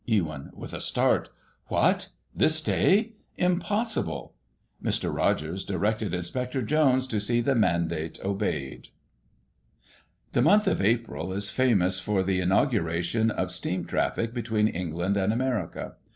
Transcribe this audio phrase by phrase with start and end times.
[0.09, 1.29] Ewyn (with a start):
[1.67, 2.07] What!
[2.33, 4.33] this day > Impossible.
[4.83, 5.13] Mr.
[5.15, 8.89] Rogers directed Inspector Jones to see the mandate obeyed
[10.31, 15.31] The month of April is famous for the inauguration of steam traffic between England and
[15.31, 15.93] America.